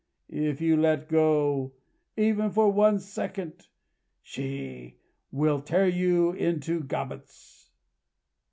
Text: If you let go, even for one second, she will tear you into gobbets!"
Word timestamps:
If 0.29 0.61
you 0.61 0.77
let 0.77 1.09
go, 1.09 1.73
even 2.17 2.49
for 2.49 2.71
one 2.71 2.97
second, 2.97 3.67
she 4.23 4.97
will 5.31 5.61
tear 5.61 5.87
you 5.87 6.31
into 6.31 6.79
gobbets!" 6.81 7.69